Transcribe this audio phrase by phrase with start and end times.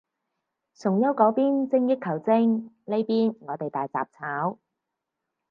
[0.73, 4.57] 崇優嗰邊精益求精，呢邊我哋大雜炒